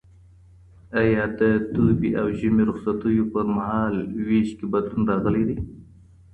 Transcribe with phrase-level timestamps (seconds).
[0.99, 1.41] آیا د
[1.73, 3.95] دوبي او ژمي رخصتیو په مهال
[4.27, 5.57] ویش کي بدلون راغلی دی؟